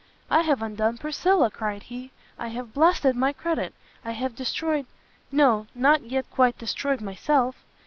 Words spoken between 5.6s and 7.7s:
not yet quite destroyed myself!"